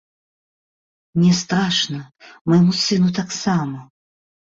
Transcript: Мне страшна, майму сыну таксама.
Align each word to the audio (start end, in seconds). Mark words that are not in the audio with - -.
Мне 1.19 1.29
страшна, 1.41 2.01
майму 2.55 2.73
сыну 2.83 3.09
таксама. 3.23 3.89